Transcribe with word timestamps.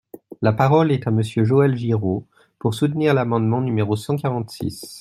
La 0.41 0.51
parole 0.51 0.91
est 0.91 1.05
à 1.05 1.11
Monsieur 1.11 1.43
Joël 1.45 1.75
Giraud, 1.75 2.25
pour 2.57 2.73
soutenir 2.73 3.13
l’amendement 3.13 3.61
numéro 3.61 3.95
cent 3.95 4.15
quarante-six. 4.15 4.89